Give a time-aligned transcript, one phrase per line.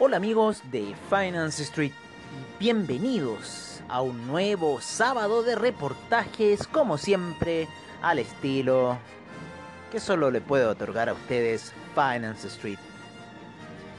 [0.00, 7.68] Hola amigos de Finance Street y bienvenidos a un nuevo sábado de reportajes como siempre
[8.02, 8.98] al estilo
[9.92, 12.78] que solo le puedo otorgar a ustedes Finance Street.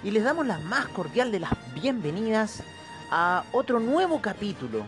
[0.04, 2.62] Y les damos la más cordial de las bienvenidas
[3.10, 4.84] a otro nuevo capítulo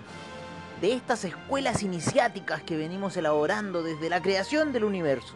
[0.81, 5.35] de estas escuelas iniciáticas que venimos elaborando desde la creación del universo.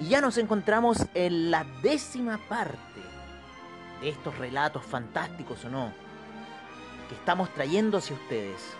[0.00, 3.11] Y ya nos encontramos en la décima parte
[4.02, 5.92] estos relatos fantásticos o no,
[7.08, 8.74] que estamos trayendo hacia ustedes.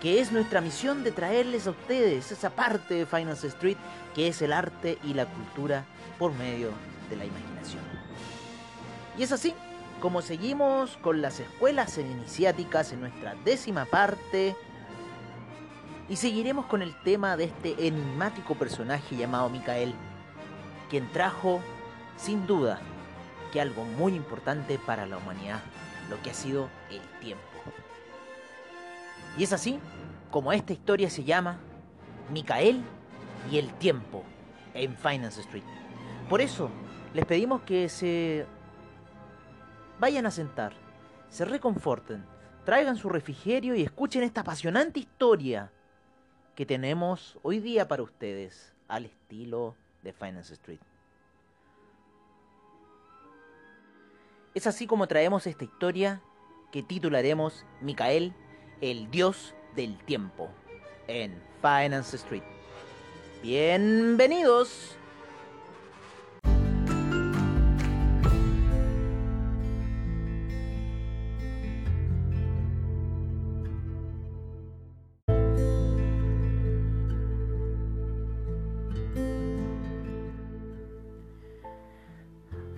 [0.00, 3.78] Que es nuestra misión de traerles a ustedes esa parte de Finance Street
[4.14, 5.84] que es el arte y la cultura
[6.18, 6.70] por medio
[7.10, 7.82] de la imaginación.
[9.18, 9.54] Y es así
[10.00, 14.56] como seguimos con las escuelas iniciáticas en nuestra décima parte.
[16.08, 19.94] Y seguiremos con el tema de este enigmático personaje llamado Micael,
[20.88, 21.60] quien trajo,
[22.16, 22.78] sin duda,
[23.52, 25.60] que algo muy importante para la humanidad,
[26.10, 27.42] lo que ha sido el tiempo.
[29.38, 29.78] Y es así
[30.30, 31.58] como esta historia se llama
[32.30, 32.82] Micael
[33.50, 34.24] y el tiempo
[34.74, 35.64] en Finance Street.
[36.28, 36.70] Por eso
[37.14, 38.46] les pedimos que se
[39.98, 40.72] vayan a sentar,
[41.28, 42.24] se reconforten,
[42.64, 45.70] traigan su refrigerio y escuchen esta apasionante historia
[46.54, 50.80] que tenemos hoy día para ustedes al estilo de Finance Street.
[54.56, 56.22] Es así como traemos esta historia
[56.72, 58.32] que titularemos Micael,
[58.80, 60.48] el dios del tiempo,
[61.08, 62.42] en Finance Street.
[63.42, 64.96] Bienvenidos.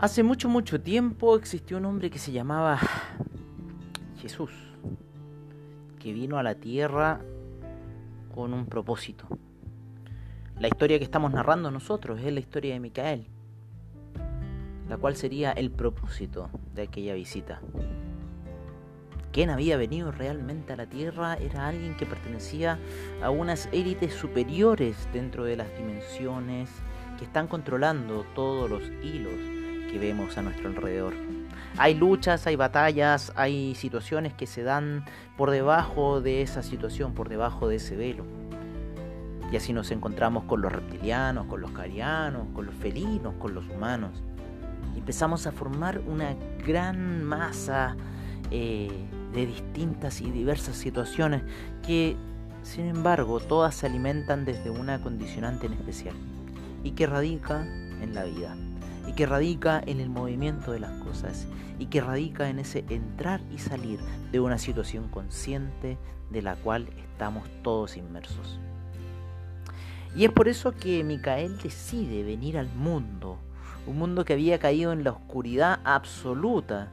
[0.01, 2.79] Hace mucho, mucho tiempo existió un hombre que se llamaba
[4.23, 4.53] Jesús,
[5.99, 7.21] que vino a la tierra
[8.33, 9.27] con un propósito.
[10.61, 13.27] La historia que estamos narrando nosotros es la historia de Micael,
[14.89, 17.61] la cual sería el propósito de aquella visita.
[19.33, 22.79] Quien había venido realmente a la tierra era alguien que pertenecía
[23.21, 26.71] a unas élites superiores dentro de las dimensiones
[27.19, 29.58] que están controlando todos los hilos
[29.91, 31.15] que vemos a nuestro alrededor.
[31.77, 35.05] Hay luchas, hay batallas, hay situaciones que se dan
[35.37, 38.25] por debajo de esa situación, por debajo de ese velo.
[39.51, 43.69] Y así nos encontramos con los reptilianos, con los carianos, con los felinos, con los
[43.69, 44.23] humanos.
[44.97, 46.35] Empezamos a formar una
[46.67, 47.97] gran masa
[48.51, 48.91] eh,
[49.33, 51.43] de distintas y diversas situaciones
[51.87, 52.17] que,
[52.63, 56.15] sin embargo, todas se alimentan desde una condicionante en especial
[56.83, 58.57] y que radica en la vida
[59.07, 61.47] y que radica en el movimiento de las cosas
[61.79, 64.01] y que radica en ese entrar y salir
[64.33, 65.99] de una situación consciente
[66.31, 68.59] de la cual estamos todos inmersos.
[70.17, 73.39] Y es por eso que Micael decide venir al mundo,
[73.87, 76.91] un mundo que había caído en la oscuridad absoluta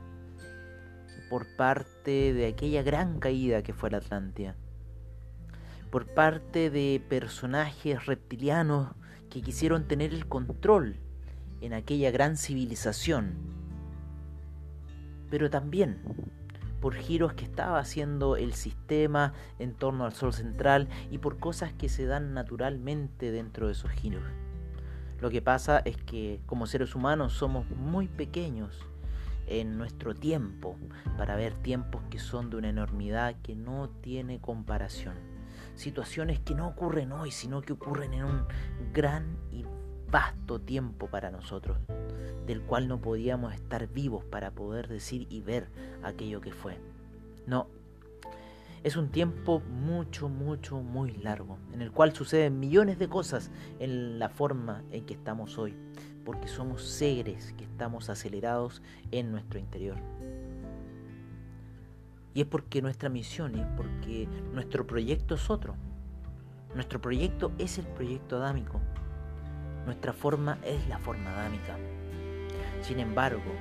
[1.29, 4.55] por parte de aquella gran caída que fue la Atlántida,
[5.89, 8.93] por parte de personajes reptilianos
[9.29, 10.97] que quisieron tener el control
[11.65, 13.35] en aquella gran civilización,
[15.29, 15.99] pero también
[16.79, 21.73] por giros que estaba haciendo el sistema en torno al Sol central y por cosas
[21.73, 24.23] que se dan naturalmente dentro de esos giros.
[25.19, 28.85] Lo que pasa es que como seres humanos somos muy pequeños
[29.47, 30.77] en nuestro tiempo
[31.17, 35.15] para ver tiempos que son de una enormidad que no tiene comparación.
[35.75, 38.45] Situaciones que no ocurren hoy, sino que ocurren en un
[38.93, 39.37] gran
[40.11, 41.77] vasto tiempo para nosotros,
[42.45, 45.67] del cual no podíamos estar vivos para poder decir y ver
[46.03, 46.79] aquello que fue.
[47.47, 47.67] No,
[48.83, 53.49] es un tiempo mucho, mucho, muy largo, en el cual suceden millones de cosas
[53.79, 55.75] en la forma en que estamos hoy,
[56.23, 58.81] porque somos seres que estamos acelerados
[59.11, 59.97] en nuestro interior.
[62.35, 65.75] Y es porque nuestra misión es porque nuestro proyecto es otro.
[66.75, 68.81] Nuestro proyecto es el proyecto adámico
[69.85, 71.77] Nuestra forma es la forma adámica.
[72.81, 73.51] Sin embargo,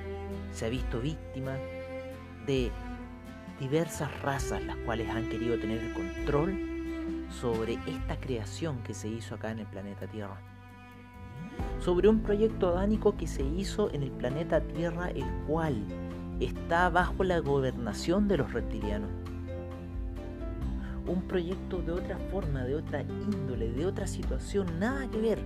[0.51, 1.55] se ha visto víctima
[2.45, 2.71] de
[3.59, 6.75] diversas razas las cuales han querido tener el control
[7.29, 10.37] sobre esta creación que se hizo acá en el planeta Tierra.
[11.79, 15.85] Sobre un proyecto adánico que se hizo en el planeta Tierra, el cual
[16.39, 19.09] está bajo la gobernación de los reptilianos.
[21.07, 25.39] Un proyecto de otra forma, de otra índole, de otra situación, nada que ver.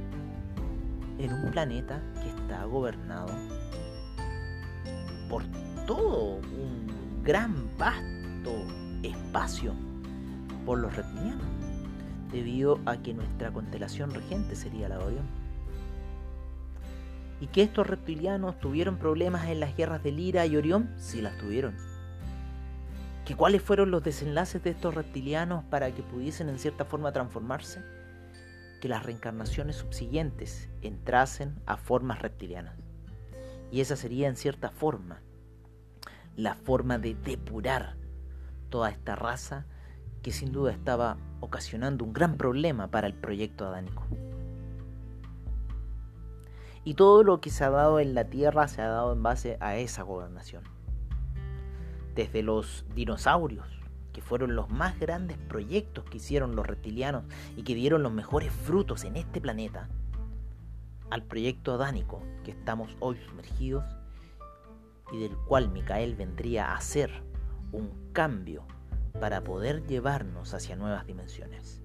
[1.19, 3.27] En un planeta que está gobernado
[5.30, 5.44] por
[5.86, 8.66] todo un gran, vasto
[9.04, 9.74] espacio
[10.66, 11.45] por los reptilianos,
[12.31, 15.25] debido a que nuestra constelación regente sería la Orión.
[17.42, 21.38] Y que estos reptilianos tuvieron problemas en las guerras de Lira y Orión, sí las
[21.38, 21.75] tuvieron.
[23.25, 27.98] ¿Que cuáles fueron los desenlaces de estos reptilianos para que pudiesen en cierta forma transformarse?
[28.79, 32.77] Que las reencarnaciones subsiguientes entrasen a formas reptilianas.
[33.71, 35.21] Y esa sería en cierta forma
[36.35, 37.97] la forma de depurar
[38.69, 39.65] toda esta raza
[40.21, 44.05] que sin duda estaba ocasionando un gran problema para el proyecto adánico.
[46.83, 49.57] Y todo lo que se ha dado en la Tierra se ha dado en base
[49.59, 50.63] a esa gobernación.
[52.15, 53.78] Desde los dinosaurios,
[54.19, 57.24] que fueron los más grandes proyectos que hicieron los reptilianos
[57.56, 59.88] y que dieron los mejores frutos en este planeta,
[61.10, 63.86] al proyecto adánico que estamos hoy sumergidos
[65.13, 67.10] y del cual Micael vendría a hacer
[67.71, 68.66] un cambio
[69.21, 71.81] para poder llevarnos hacia nuevas dimensiones.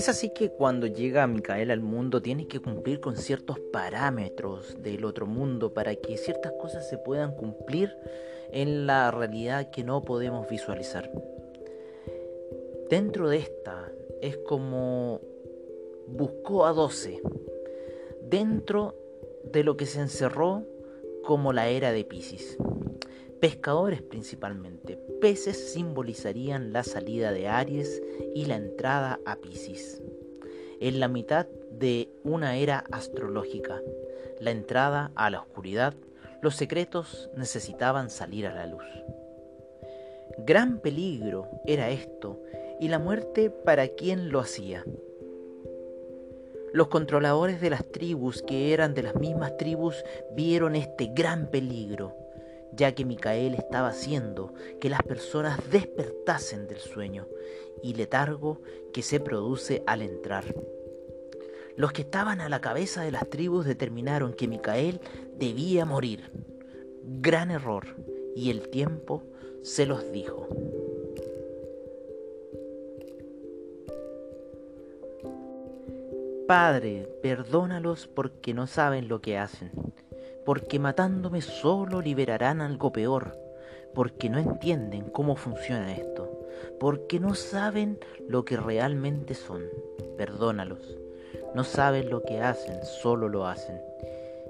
[0.00, 5.04] Es así que cuando llega Micael al mundo tiene que cumplir con ciertos parámetros del
[5.04, 7.94] otro mundo para que ciertas cosas se puedan cumplir
[8.50, 11.12] en la realidad que no podemos visualizar.
[12.88, 13.92] Dentro de esta
[14.22, 15.20] es como
[16.06, 17.20] buscó a 12,
[18.22, 18.94] dentro
[19.52, 20.64] de lo que se encerró
[21.24, 22.56] como la era de Pisces.
[23.40, 24.98] Pescadores principalmente.
[25.18, 28.02] Peces simbolizarían la salida de Aries
[28.34, 30.02] y la entrada a Pisces.
[30.78, 33.80] En la mitad de una era astrológica,
[34.40, 35.94] la entrada a la oscuridad,
[36.42, 38.84] los secretos necesitaban salir a la luz.
[40.46, 42.42] Gran peligro era esto
[42.78, 44.84] y la muerte para quien lo hacía.
[46.74, 50.04] Los controladores de las tribus que eran de las mismas tribus
[50.34, 52.14] vieron este gran peligro
[52.72, 57.26] ya que Micael estaba haciendo que las personas despertasen del sueño
[57.82, 58.60] y letargo
[58.92, 60.44] que se produce al entrar.
[61.76, 65.00] Los que estaban a la cabeza de las tribus determinaron que Micael
[65.38, 66.30] debía morir.
[67.02, 67.96] Gran error,
[68.36, 69.22] y el tiempo
[69.62, 70.46] se los dijo.
[76.46, 79.70] Padre, perdónalos porque no saben lo que hacen
[80.44, 83.36] porque matándome solo liberarán algo peor,
[83.94, 89.64] porque no entienden cómo funciona esto, porque no saben lo que realmente son.
[90.16, 90.98] Perdónalos.
[91.54, 93.80] No saben lo que hacen, solo lo hacen.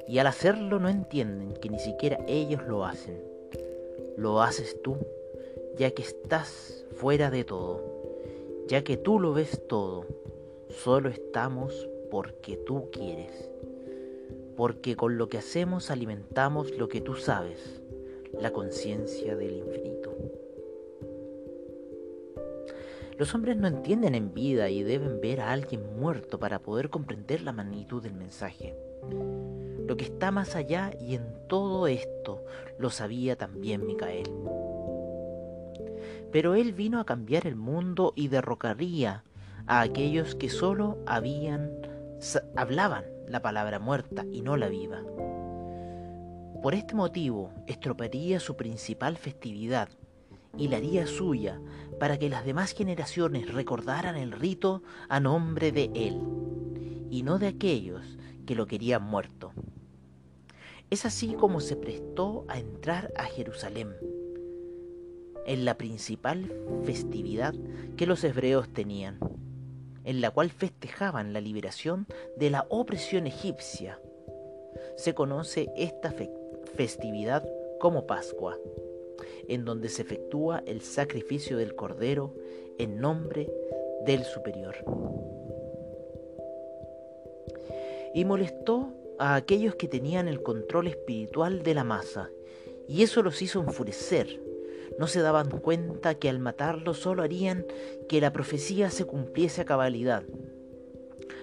[0.07, 3.23] Y al hacerlo no entienden que ni siquiera ellos lo hacen.
[4.17, 4.97] Lo haces tú,
[5.77, 7.83] ya que estás fuera de todo,
[8.69, 10.05] ya que tú lo ves todo.
[10.69, 13.51] Solo estamos porque tú quieres
[14.61, 17.81] porque con lo que hacemos alimentamos lo que tú sabes,
[18.39, 20.15] la conciencia del infinito.
[23.17, 27.41] Los hombres no entienden en vida y deben ver a alguien muerto para poder comprender
[27.41, 28.77] la magnitud del mensaje.
[29.87, 32.45] Lo que está más allá y en todo esto
[32.79, 34.29] lo sabía también Micael.
[36.33, 39.25] Pero él vino a cambiar el mundo y derrocaría
[39.67, 41.73] a aquellos que solo habían
[42.57, 45.03] hablaban la palabra muerta y no la viva.
[46.63, 49.89] Por este motivo, estropearía su principal festividad
[50.59, 51.61] y la haría suya
[52.01, 56.21] para que las demás generaciones recordaran el rito a nombre de él
[57.09, 59.53] y no de aquellos que lo querían muerto.
[60.91, 63.95] Es así como se prestó a entrar a Jerusalén,
[65.47, 66.53] en la principal
[66.85, 67.55] festividad
[67.97, 69.19] que los hebreos tenían
[70.05, 74.01] en la cual festejaban la liberación de la opresión egipcia.
[74.97, 76.13] Se conoce esta
[76.75, 78.59] festividad como Pascua,
[79.49, 82.35] en donde se efectúa el sacrificio del Cordero
[82.79, 83.51] en nombre
[84.05, 84.77] del Superior.
[88.15, 92.31] y molestó a aquellos que tenían el control espiritual de la masa,
[92.89, 94.41] y eso los hizo enfurecer.
[94.99, 97.67] No se daban cuenta que al matarlo solo harían
[98.09, 100.25] que la profecía se cumpliese a cabalidad.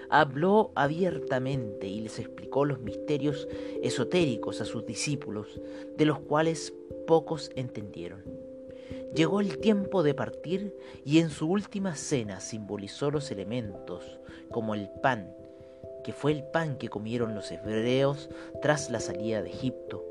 [0.10, 3.48] Habló abiertamente y les explicó los misterios
[3.82, 5.60] esotéricos a sus discípulos,
[5.98, 6.74] de los cuales
[7.06, 8.24] pocos entendieron.
[9.14, 14.20] Llegó el tiempo de partir y en su última cena simbolizó los elementos,
[14.52, 15.34] como el pan,
[16.04, 18.30] que fue el pan que comieron los hebreos
[18.62, 20.06] tras la salida de Egipto,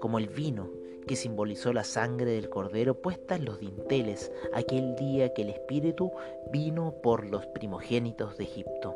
[0.00, 0.70] como el vino,
[1.08, 6.12] que simbolizó la sangre del cordero puesta en los dinteles aquel día que el Espíritu
[6.52, 8.94] vino por los primogénitos de Egipto.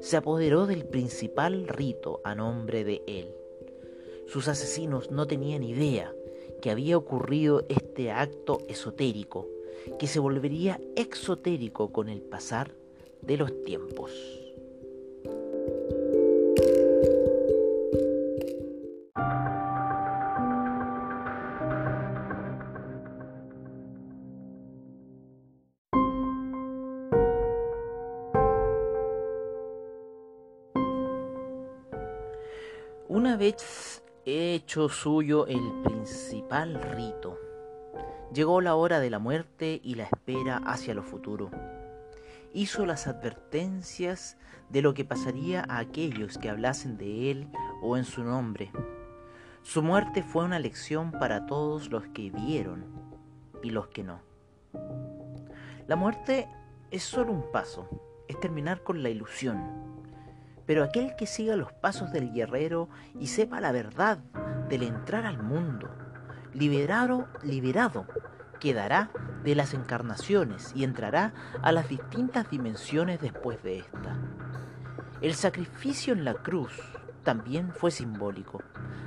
[0.00, 3.34] Se apoderó del principal rito a nombre de él.
[4.26, 6.12] Sus asesinos no tenían idea
[6.60, 9.46] que había ocurrido este acto esotérico,
[9.98, 12.72] que se volvería exotérico con el pasar
[13.22, 14.45] de los tiempos.
[34.66, 37.38] Suyo el principal rito,
[38.32, 41.50] llegó la hora de la muerte y la espera hacia lo futuro.
[42.52, 44.36] Hizo las advertencias
[44.68, 47.48] de lo que pasaría a aquellos que hablasen de él
[47.82, 48.70] o en su nombre.
[49.62, 52.84] Su muerte fue una lección para todos los que vieron
[53.62, 54.20] y los que no.
[55.86, 56.48] La muerte
[56.90, 57.88] es solo un paso,
[58.28, 59.86] es terminar con la ilusión
[60.66, 64.18] pero aquel que siga los pasos del guerrero y sepa la verdad
[64.68, 65.88] del entrar al mundo,
[66.52, 68.06] liberado, liberado,
[68.58, 69.10] quedará
[69.44, 71.32] de las encarnaciones y entrará
[71.62, 74.16] a las distintas dimensiones después de esta.
[75.20, 76.72] El sacrificio en la cruz
[77.22, 78.62] también fue simbólico,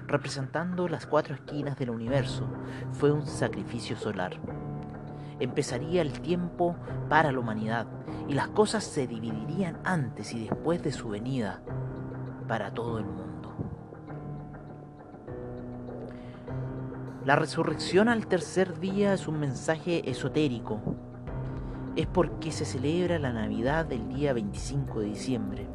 [0.07, 2.49] representando las cuatro esquinas del universo,
[2.93, 4.39] fue un sacrificio solar.
[5.39, 6.75] Empezaría el tiempo
[7.07, 7.87] para la humanidad
[8.27, 11.61] y las cosas se dividirían antes y después de su venida
[12.47, 13.29] para todo el mundo.
[17.25, 20.81] La resurrección al tercer día es un mensaje esotérico.
[21.95, 25.67] Es porque se celebra la Navidad del día 25 de diciembre.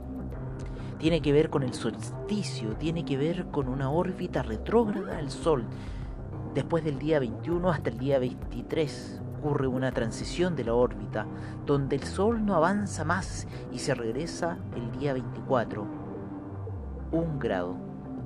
[0.98, 5.64] Tiene que ver con el solsticio, tiene que ver con una órbita retrógrada del Sol
[6.54, 11.26] después del día 21 hasta el día 23, ocurre una transición de la órbita
[11.66, 15.86] donde el Sol no avanza más y se regresa el día 24,
[17.12, 17.76] un grado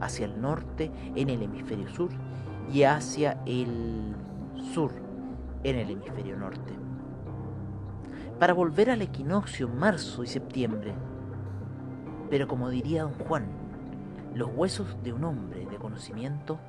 [0.01, 2.11] hacia el norte en el hemisferio sur
[2.73, 4.15] y hacia el
[4.73, 4.93] sur
[5.65, 6.73] en el hemisferio norte.
[8.39, 10.95] Para volver al equinoccio en marzo y septiembre.
[12.31, 13.47] Pero como diría don Juan,
[14.37, 16.61] los huesos de un hombre de conocimiento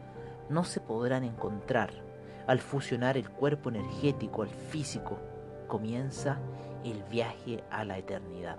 [0.50, 2.09] no se podrán encontrar
[2.50, 5.20] al fusionar el cuerpo energético al físico,
[5.68, 6.39] comienza
[6.84, 8.56] el viaje a la eternidad.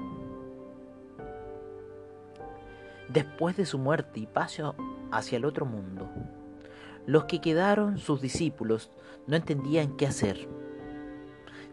[3.09, 4.77] Después de su muerte y paso
[5.11, 6.09] hacia el otro mundo,
[7.05, 8.93] los que quedaron sus discípulos
[9.27, 10.49] no entendían qué hacer,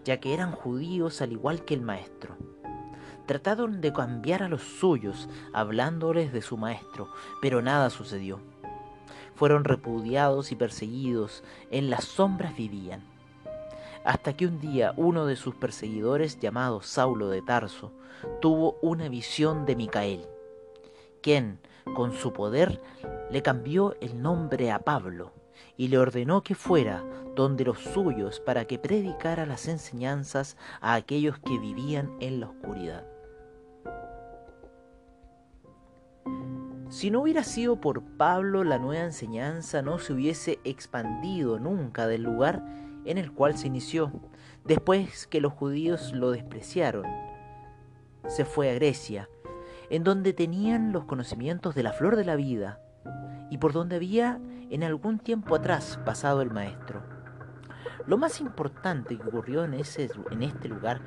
[0.03, 2.35] ya que eran judíos al igual que el maestro.
[3.27, 7.09] Trataron de cambiar a los suyos hablándoles de su maestro,
[7.43, 8.39] pero nada sucedió
[9.37, 13.03] fueron repudiados y perseguidos, en las sombras vivían.
[14.03, 17.91] Hasta que un día uno de sus perseguidores, llamado Saulo de Tarso,
[18.41, 20.25] tuvo una visión de Micael,
[21.21, 21.59] quien,
[21.95, 22.81] con su poder,
[23.29, 25.31] le cambió el nombre a Pablo
[25.77, 27.03] y le ordenó que fuera
[27.35, 33.16] donde los suyos para que predicara las enseñanzas a aquellos que vivían en la oscuridad.
[36.97, 42.23] Si no hubiera sido por Pablo, la nueva enseñanza no se hubiese expandido nunca del
[42.23, 42.65] lugar
[43.05, 44.11] en el cual se inició,
[44.65, 47.05] después que los judíos lo despreciaron.
[48.27, 49.29] Se fue a Grecia,
[49.91, 52.81] en donde tenían los conocimientos de la flor de la vida,
[53.51, 57.16] y por donde había en algún tiempo atrás pasado el maestro.
[58.07, 61.01] Lo más importante que ocurrió en, ese, en este lugar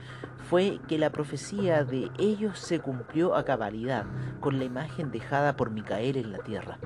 [0.50, 4.04] fue que la profecía de ellos se cumplió a cabalidad
[4.38, 6.78] con la imagen dejada por Micael en la tierra.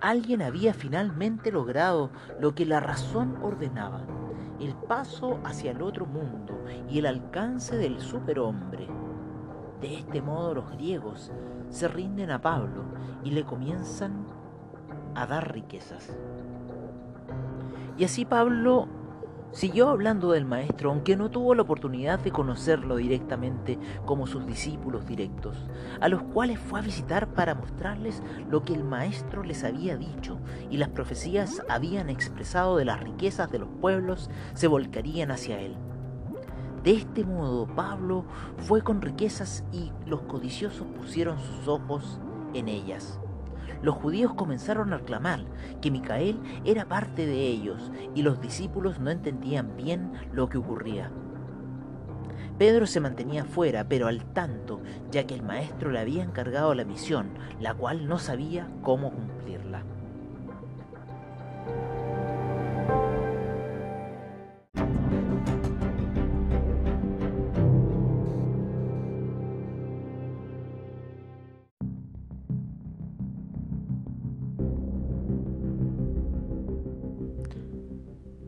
[0.00, 4.02] Alguien había finalmente logrado lo que la razón ordenaba,
[4.60, 8.86] el paso hacia el otro mundo y el alcance del superhombre.
[9.80, 11.32] De este modo los griegos
[11.70, 12.84] se rinden a Pablo
[13.24, 14.26] y le comienzan
[15.16, 16.16] a dar riquezas.
[18.00, 18.88] Y así Pablo
[19.52, 25.06] Siguió hablando del maestro, aunque no tuvo la oportunidad de conocerlo directamente como sus discípulos
[25.08, 25.56] directos,
[26.00, 30.38] a los cuales fue a visitar para mostrarles lo que el maestro les había dicho
[30.70, 35.74] y las profecías habían expresado de las riquezas de los pueblos se volcarían hacia él.
[36.84, 38.24] De este modo Pablo
[38.58, 42.20] fue con riquezas y los codiciosos pusieron sus ojos
[42.54, 43.20] en ellas
[43.82, 45.44] los judíos comenzaron a clamar
[45.80, 51.10] que Micael era parte de ellos y los discípulos no entendían bien lo que ocurría.
[52.58, 56.84] Pedro se mantenía fuera, pero al tanto, ya que el maestro le había encargado la
[56.84, 59.69] misión, la cual no sabía cómo cumplirla.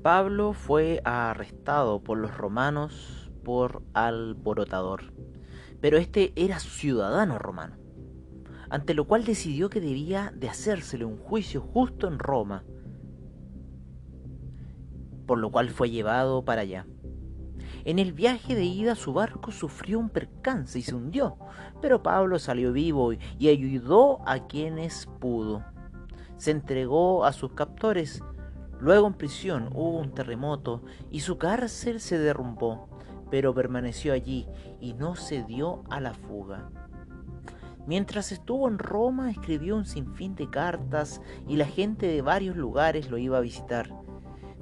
[0.02, 5.12] Pablo fue arrestado por los romanos por alborotador,
[5.80, 7.76] pero este era ciudadano romano,
[8.68, 12.64] ante lo cual decidió que debía de hacérsele un juicio justo en Roma,
[15.24, 16.84] por lo cual fue llevado para allá.
[17.84, 21.36] En el viaje de ida su barco sufrió un percance y se hundió,
[21.80, 25.64] pero Pablo salió vivo y ayudó a quienes pudo.
[26.38, 28.20] Se entregó a sus captores
[28.82, 32.88] Luego en prisión hubo un terremoto y su cárcel se derrumbó,
[33.30, 34.48] pero permaneció allí
[34.80, 36.68] y no se dio a la fuga.
[37.86, 43.08] Mientras estuvo en Roma escribió un sinfín de cartas y la gente de varios lugares
[43.08, 43.88] lo iba a visitar.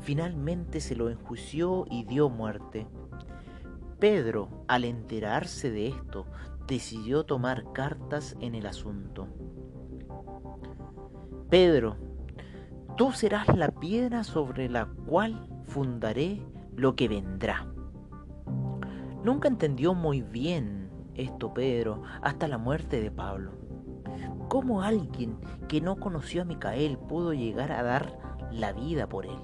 [0.00, 2.86] Finalmente se lo enjuició y dio muerte.
[3.98, 6.26] Pedro, al enterarse de esto,
[6.66, 9.28] decidió tomar cartas en el asunto.
[11.48, 12.09] Pedro,
[13.00, 16.42] Tú serás la piedra sobre la cual fundaré
[16.76, 17.66] lo que vendrá.
[19.24, 23.52] Nunca entendió muy bien esto Pedro hasta la muerte de Pablo.
[24.50, 28.18] ¿Cómo alguien que no conoció a Micael pudo llegar a dar
[28.52, 29.38] la vida por él?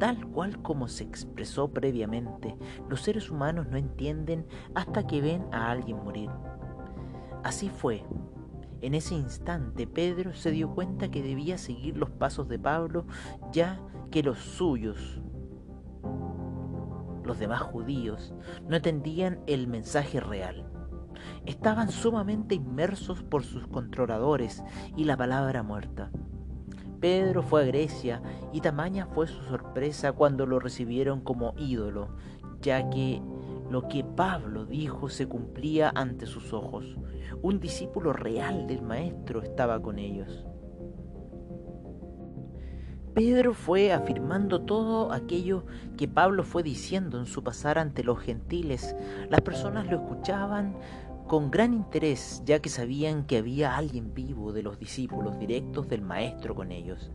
[0.00, 2.56] Tal cual como se expresó previamente,
[2.88, 6.30] los seres humanos no entienden hasta que ven a alguien morir.
[7.44, 8.02] Así fue
[8.80, 13.06] en ese instante Pedro se dio cuenta que debía seguir los pasos de Pablo,
[13.52, 15.20] ya que los suyos,
[17.24, 18.34] los demás judíos,
[18.68, 20.70] no entendían el mensaje real.
[21.44, 24.62] Estaban sumamente inmersos por sus controladores
[24.96, 26.10] y la palabra muerta.
[27.00, 32.16] Pedro fue a Grecia y tamaña fue su sorpresa cuando lo recibieron como ídolo,
[32.60, 33.22] ya que
[33.70, 36.96] lo que Pablo dijo se cumplía ante sus ojos.
[37.42, 40.46] Un discípulo real del Maestro estaba con ellos.
[43.14, 45.64] Pedro fue afirmando todo aquello
[45.96, 48.94] que Pablo fue diciendo en su pasar ante los gentiles.
[49.30, 50.76] Las personas lo escuchaban
[51.26, 56.02] con gran interés, ya que sabían que había alguien vivo de los discípulos directos del
[56.02, 57.10] Maestro con ellos.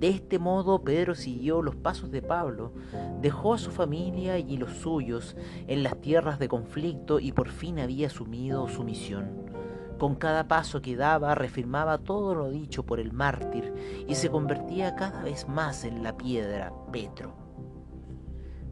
[0.00, 2.72] De este modo Pedro siguió los pasos de Pablo,
[3.20, 5.36] dejó a su familia y los suyos
[5.66, 9.50] en las tierras de conflicto y por fin había asumido su misión.
[9.98, 13.74] Con cada paso que daba reafirmaba todo lo dicho por el mártir
[14.08, 17.34] y se convertía cada vez más en la piedra Petro.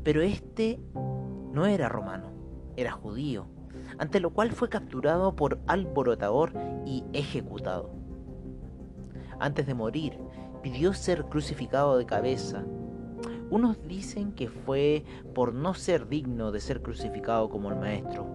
[0.05, 0.81] Pero este
[1.53, 2.33] no era romano,
[2.75, 3.49] era judío,
[3.99, 6.55] ante lo cual fue capturado por alborotador
[6.87, 7.91] y ejecutado.
[9.41, 10.19] Antes de morir,
[10.63, 12.65] pidió ser crucificado de cabeza.
[13.51, 18.27] Unos dicen que fue por no ser digno de ser crucificado como el Maestro.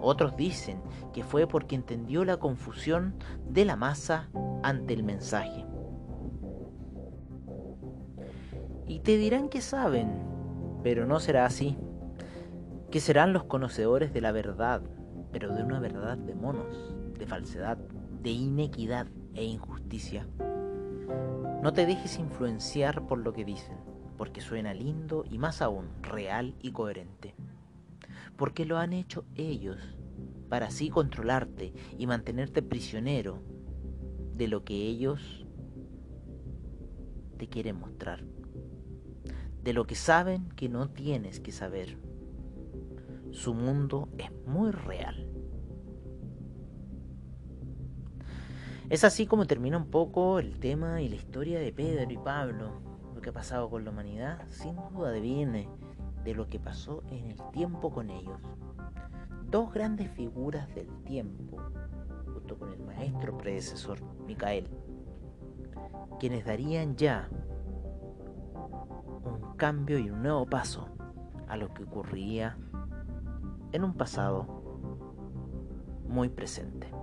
[0.00, 0.80] Otros dicen
[1.12, 3.14] que fue porque entendió la confusión
[3.48, 4.28] de la masa
[4.62, 5.64] ante el mensaje.
[8.86, 10.12] Y te dirán que saben,
[10.82, 11.76] pero no será así.
[12.90, 14.82] Que serán los conocedores de la verdad,
[15.32, 17.78] pero de una verdad de monos, de falsedad,
[18.22, 20.28] de inequidad e injusticia.
[21.62, 23.76] No te dejes influenciar por lo que dicen,
[24.16, 27.34] porque suena lindo y más aún real y coherente.
[28.36, 29.78] Porque lo han hecho ellos
[30.48, 33.42] para así controlarte y mantenerte prisionero
[34.36, 35.46] de lo que ellos
[37.38, 38.24] te quieren mostrar.
[39.62, 41.98] De lo que saben que no tienes que saber.
[43.30, 45.33] Su mundo es muy real.
[48.90, 52.82] Es así como termina un poco el tema y la historia de Pedro y Pablo.
[53.14, 55.70] Lo que ha pasado con la humanidad sin duda deviene
[56.22, 58.40] de lo que pasó en el tiempo con ellos.
[59.50, 61.56] Dos grandes figuras del tiempo,
[62.26, 64.68] junto con el maestro predecesor, Micael,
[66.20, 67.30] quienes darían ya
[69.24, 70.88] un cambio y un nuevo paso
[71.48, 72.58] a lo que ocurría
[73.72, 74.46] en un pasado
[76.06, 76.93] muy presente.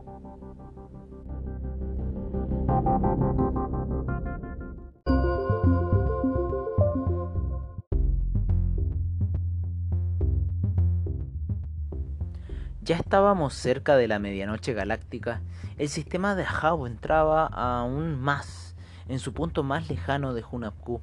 [12.84, 15.41] Ya estábamos cerca de la medianoche galáctica.
[15.78, 18.76] El sistema de Hao entraba aún más
[19.08, 21.02] en su punto más lejano de Hunapku.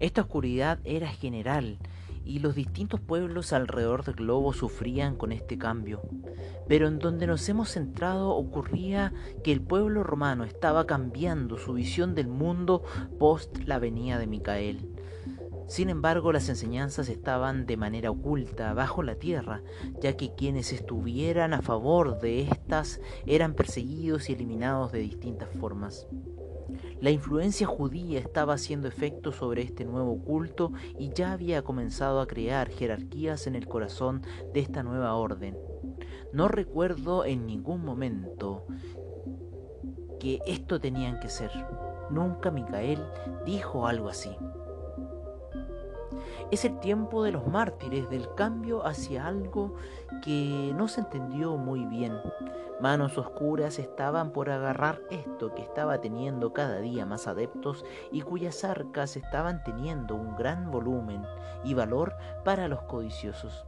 [0.00, 1.78] Esta oscuridad era general
[2.28, 6.02] y los distintos pueblos alrededor del globo sufrían con este cambio.
[6.68, 12.14] Pero en donde nos hemos centrado ocurría que el pueblo romano estaba cambiando su visión
[12.14, 12.82] del mundo
[13.18, 14.90] post la venida de Micael.
[15.68, 19.62] Sin embargo, las enseñanzas estaban de manera oculta bajo la tierra,
[20.00, 26.06] ya que quienes estuvieran a favor de estas eran perseguidos y eliminados de distintas formas.
[27.00, 32.26] La influencia judía estaba haciendo efecto sobre este nuevo culto y ya había comenzado a
[32.26, 35.56] crear jerarquías en el corazón de esta nueva orden.
[36.32, 38.66] No recuerdo en ningún momento
[40.18, 41.50] que esto tenían que ser.
[42.10, 43.04] Nunca Micael
[43.46, 44.36] dijo algo así.
[46.50, 49.74] Es el tiempo de los mártires, del cambio hacia algo
[50.22, 52.18] que no se entendió muy bien.
[52.80, 58.64] Manos oscuras estaban por agarrar esto que estaba teniendo cada día más adeptos y cuyas
[58.64, 61.22] arcas estaban teniendo un gran volumen
[61.64, 63.66] y valor para los codiciosos.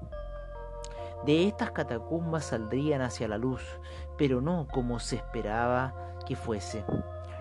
[1.27, 3.63] De estas catacumbas saldrían hacia la luz,
[4.17, 5.95] pero no como se esperaba
[6.27, 6.83] que fuese.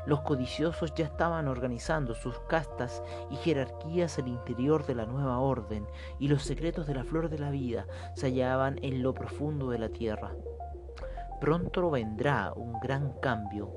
[0.10, 5.86] Los codiciosos ya estaban organizando sus castas y jerarquías al interior de la nueva orden,
[6.18, 9.78] y los secretos de la flor de la vida se hallaban en lo profundo de
[9.78, 10.32] la tierra.
[11.40, 13.72] Pronto vendrá un gran cambio,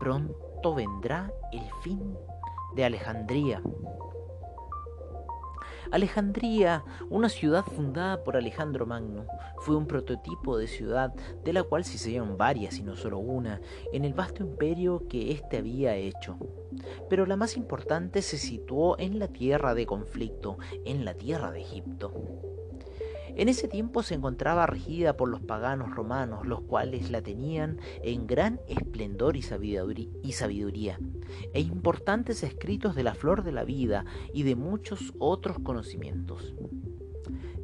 [0.00, 2.18] pronto vendrá el fin
[2.74, 3.62] de Alejandría.
[5.90, 9.26] Alejandría, una ciudad fundada por Alejandro Magno,
[9.58, 13.60] fue un prototipo de ciudad de la cual se hicieron varias y no solo una
[13.92, 16.36] en el vasto imperio que éste había hecho.
[17.08, 21.60] Pero la más importante se situó en la tierra de conflicto, en la tierra de
[21.60, 22.12] Egipto.
[23.38, 28.26] En ese tiempo se encontraba regida por los paganos romanos, los cuales la tenían en
[28.26, 30.98] gran esplendor y sabiduría,
[31.54, 36.52] e importantes escritos de la flor de la vida y de muchos otros conocimientos.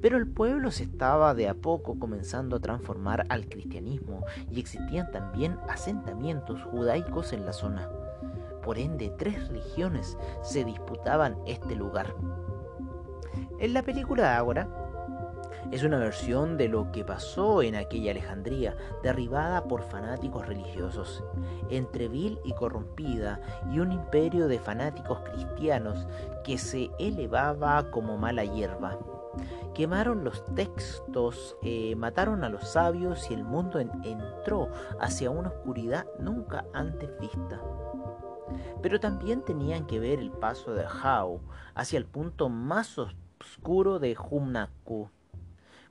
[0.00, 5.10] Pero el pueblo se estaba de a poco comenzando a transformar al cristianismo y existían
[5.10, 7.90] también asentamientos judaicos en la zona.
[8.62, 12.14] Por ende, tres religiones se disputaban este lugar.
[13.58, 14.83] En la película Ágora,
[15.70, 21.24] es una versión de lo que pasó en aquella Alejandría, derribada por fanáticos religiosos,
[21.70, 23.40] entre vil y corrompida,
[23.72, 26.06] y un imperio de fanáticos cristianos
[26.44, 28.98] que se elevaba como mala hierba.
[29.74, 34.68] Quemaron los textos, eh, mataron a los sabios y el mundo entró
[35.00, 37.60] hacia una oscuridad nunca antes vista.
[38.82, 41.40] Pero también tenían que ver el paso de Hao
[41.74, 45.10] hacia el punto más oscuro de Humnaku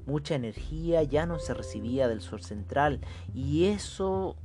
[0.06, 3.00] mucha energía ya no se recibía del sol central
[3.34, 4.36] y eso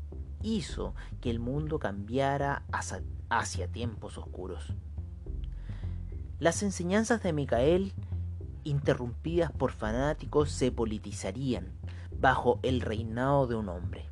[0.42, 2.62] hizo que el mundo cambiara
[3.28, 4.72] hacia, tiempos oscuros.
[6.38, 7.92] Las enseñanzas de Micael,
[8.62, 11.72] interrumpidas por fanáticos, se politizarían
[12.20, 14.04] bajo el reinado de un hombre,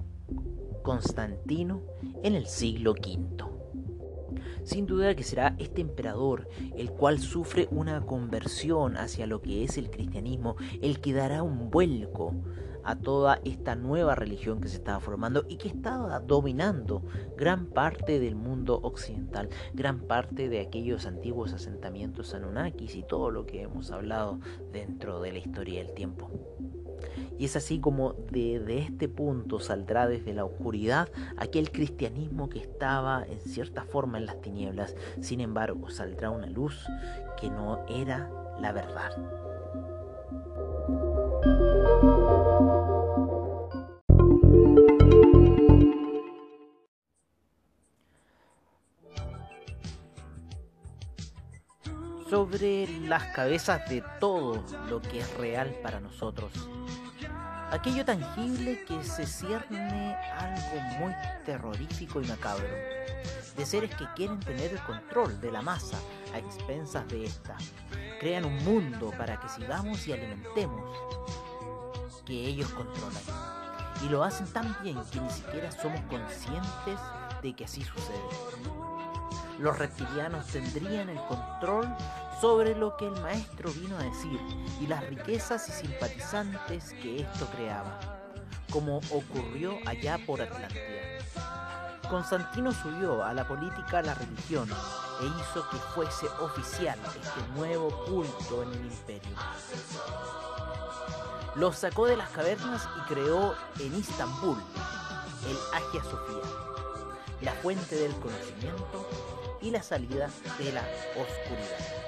[0.82, 1.82] Constantino,
[2.22, 3.55] en el siglo V.
[4.66, 9.78] Sin duda que será este emperador el cual sufre una conversión hacia lo que es
[9.78, 12.34] el cristianismo, el que dará un vuelco
[12.82, 17.04] a toda esta nueva religión que se estaba formando y que estaba dominando
[17.36, 23.46] gran parte del mundo occidental, gran parte de aquellos antiguos asentamientos anunnakis y todo lo
[23.46, 24.40] que hemos hablado
[24.72, 26.28] dentro de la historia del tiempo.
[27.38, 33.24] Y es así como de, este punto saldrá desde la oscuridad aquel cristianismo que estaba
[33.24, 34.94] en cierta forma en las tinieblas.
[35.20, 36.86] Sin embargo, saldrá una luz
[37.40, 39.10] que no era la verdad.
[52.28, 56.50] sobre las cabezas de todo lo que es real para nosotros
[57.70, 62.66] aquello tangible que se cierne algo muy terrorífico y macabro,
[63.56, 65.98] de seres que quieren tener el control de la masa
[66.34, 67.56] a expensas de esta,
[68.20, 70.96] crean un mundo para que sigamos y alimentemos
[72.24, 73.22] que ellos controlan.
[74.04, 77.00] Y lo hacen tan bien que ni siquiera somos conscientes
[77.42, 78.20] de que así sucede.
[79.58, 81.88] Los reptilianos tendrían el control
[82.40, 84.40] sobre lo que el maestro vino a decir
[84.80, 87.98] y las riquezas y simpatizantes que esto creaba,
[88.70, 90.82] como ocurrió allá por Atlántida.
[92.10, 94.68] Constantino subió a la política la religión
[95.20, 99.36] e hizo que fuese oficial este nuevo culto en el imperio.
[101.56, 104.58] Los sacó de las cavernas y creó en Istambul
[105.48, 106.50] el Agia Sofía,
[107.40, 109.08] la fuente del conocimiento
[109.62, 110.82] y la salida de la
[111.16, 112.05] oscuridad.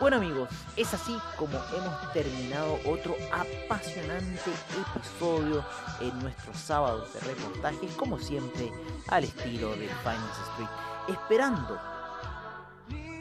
[0.00, 4.50] Bueno amigos, es así como hemos terminado otro apasionante
[4.96, 5.62] episodio
[6.00, 8.72] en nuestros sábados de reportajes, como siempre
[9.08, 10.70] al estilo de Finance Street,
[11.10, 11.78] esperando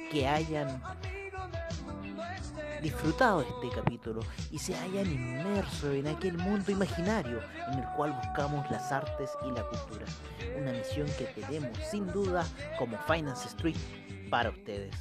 [0.09, 0.81] que hayan
[2.81, 7.41] disfrutado este capítulo y se hayan inmerso en aquel mundo imaginario
[7.73, 10.05] en el cual buscamos las artes y la cultura.
[10.57, 12.45] Una misión que tenemos sin duda
[12.77, 13.75] como Finance Street
[14.29, 14.95] para ustedes.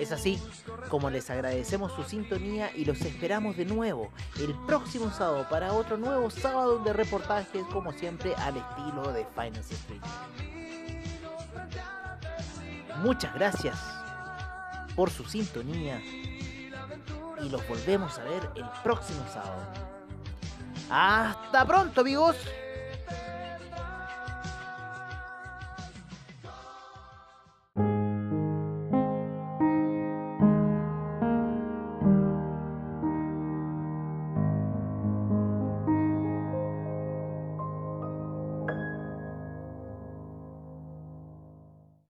[0.00, 0.40] Es así
[0.88, 5.98] como les agradecemos su sintonía y los esperamos de nuevo el próximo sábado para otro
[5.98, 10.00] nuevo sábado de reportajes como siempre al estilo de Finance Street.
[13.02, 13.78] Muchas gracias
[14.96, 19.66] por su sintonía y los volvemos a ver el próximo sábado.
[20.90, 22.36] Hasta pronto amigos.